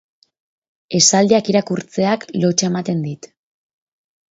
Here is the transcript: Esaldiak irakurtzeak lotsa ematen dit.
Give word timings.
Esaldiak 0.99 1.51
irakurtzeak 1.53 2.27
lotsa 2.41 2.73
ematen 2.73 3.07
dit. 3.11 3.31